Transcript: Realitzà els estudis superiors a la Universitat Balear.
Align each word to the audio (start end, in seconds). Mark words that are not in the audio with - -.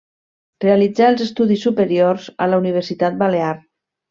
Realitzà 0.63 1.09
els 1.13 1.21
estudis 1.27 1.67
superiors 1.67 2.27
a 2.47 2.51
la 2.53 2.61
Universitat 2.65 3.21
Balear. 3.25 3.55